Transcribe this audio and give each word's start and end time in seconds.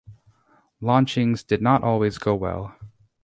Launchings 0.79 1.43
did 1.43 1.61
not 1.61 1.83
always 1.83 2.17
go 2.17 2.33
well. 2.33 2.75